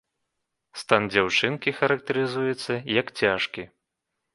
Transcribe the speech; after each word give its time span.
Стан 0.83 1.01
дзяўчынкі 1.11 1.75
характарызуецца 1.83 2.73
як 3.01 3.17
цяжкі. 3.23 3.73